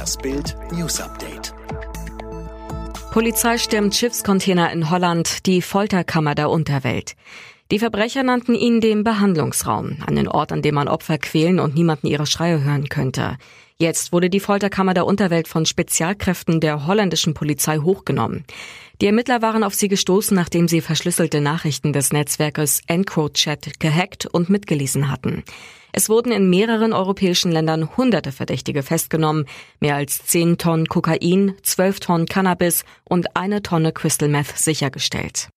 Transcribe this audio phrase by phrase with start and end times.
[0.00, 1.52] Das Bild News Update.
[3.12, 7.16] Polizei stürmt Schiffscontainer in Holland, die Folterkammer der Unterwelt.
[7.70, 12.08] Die Verbrecher nannten ihn den Behandlungsraum, einen Ort, an dem man Opfer quälen und niemanden
[12.08, 13.36] ihre Schreie hören könnte.
[13.78, 18.44] Jetzt wurde die Folterkammer der Unterwelt von Spezialkräften der holländischen Polizei hochgenommen.
[19.00, 24.50] Die Ermittler waren auf sie gestoßen, nachdem sie verschlüsselte Nachrichten des Netzwerkes EncroChat gehackt und
[24.50, 25.44] mitgelesen hatten.
[25.92, 29.46] Es wurden in mehreren europäischen Ländern hunderte Verdächtige festgenommen,
[29.78, 35.48] mehr als zehn Tonnen Kokain, zwölf Tonnen Cannabis und eine Tonne Crystal Meth sichergestellt.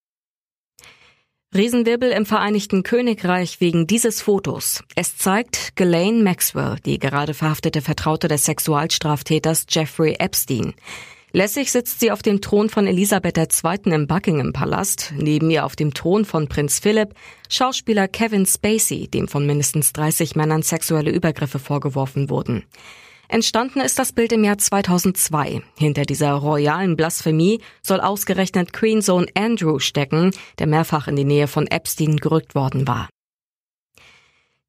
[1.55, 4.83] Riesenwirbel im Vereinigten Königreich wegen dieses Fotos.
[4.95, 10.73] Es zeigt Ghislaine Maxwell, die gerade verhaftete Vertraute des Sexualstraftäters Jeffrey Epstein.
[11.31, 13.93] Lässig sitzt sie auf dem Thron von Elisabeth II.
[13.93, 17.13] im Buckingham Palast, neben ihr auf dem Thron von Prinz Philip
[17.49, 22.63] Schauspieler Kevin Spacey, dem von mindestens 30 Männern sexuelle Übergriffe vorgeworfen wurden.
[23.33, 25.63] Entstanden ist das Bild im Jahr 2002.
[25.79, 31.47] Hinter dieser royalen Blasphemie soll ausgerechnet Queen Sohn Andrew stecken, der mehrfach in die Nähe
[31.47, 33.09] von Epstein gerückt worden war.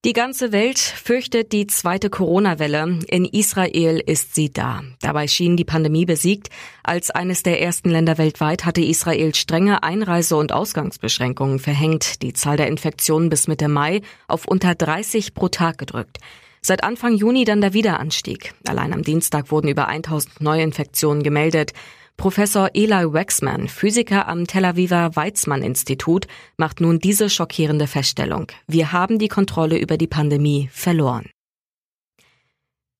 [0.06, 3.00] Die ganze Welt fürchtet die zweite Corona-Welle.
[3.06, 4.80] In Israel ist sie da.
[5.02, 6.48] Dabei schien die Pandemie besiegt.
[6.82, 12.56] Als eines der ersten Länder weltweit hatte Israel strenge Einreise- und Ausgangsbeschränkungen verhängt, die Zahl
[12.56, 16.18] der Infektionen bis Mitte Mai auf unter 30 pro Tag gedrückt.
[16.66, 18.54] Seit Anfang Juni dann der Wiederanstieg.
[18.66, 21.74] Allein am Dienstag wurden über 1000 Neuinfektionen gemeldet.
[22.16, 26.26] Professor Eli Waxman, Physiker am Tel Aviver Weizmann Institut,
[26.56, 28.46] macht nun diese schockierende Feststellung.
[28.66, 31.28] Wir haben die Kontrolle über die Pandemie verloren.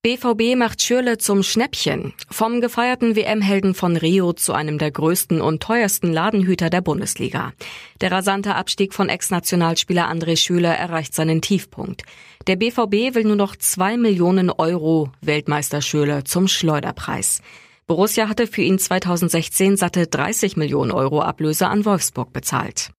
[0.05, 2.13] BVB macht Schürle zum Schnäppchen.
[2.31, 7.55] Vom gefeierten WM-Helden von Rio zu einem der größten und teuersten Ladenhüter der Bundesliga.
[8.03, 12.03] Der rasante Abstieg von Ex-Nationalspieler André Schürle erreicht seinen Tiefpunkt.
[12.47, 17.41] Der BVB will nur noch zwei Millionen Euro Weltmeister Schürle zum Schleuderpreis.
[17.87, 22.94] Borussia hatte für ihn 2016 satte 30 Millionen Euro Ablöse an Wolfsburg bezahlt.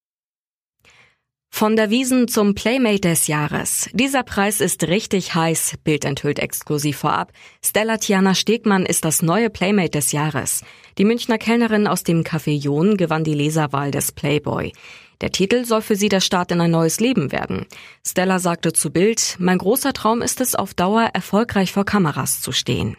[1.58, 3.90] Von der Wiesen zum Playmate des Jahres.
[3.94, 5.76] Dieser Preis ist richtig heiß.
[5.86, 7.32] Bild enthüllt exklusiv vorab.
[7.64, 10.66] Stella Tiana Stegmann ist das neue Playmate des Jahres.
[10.98, 14.74] Die Münchner Kellnerin aus dem Café Jon gewann die Leserwahl des Playboy.
[15.22, 17.68] Der Titel soll für sie der Start in ein neues Leben werden.
[18.06, 22.52] Stella sagte zu Bild, mein großer Traum ist es, auf Dauer erfolgreich vor Kameras zu
[22.52, 22.98] stehen.